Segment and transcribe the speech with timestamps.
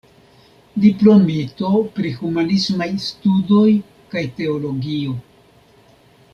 [0.85, 3.69] Diplomito pri Humanismaj Studoj
[4.15, 5.17] kaj Teologio.